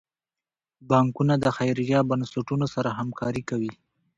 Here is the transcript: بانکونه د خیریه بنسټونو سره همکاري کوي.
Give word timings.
بانکونه 0.89 1.33
د 1.39 1.45
خیریه 1.57 1.99
بنسټونو 2.09 2.65
سره 2.75 2.89
همکاري 2.99 3.41
کوي. 3.49 3.73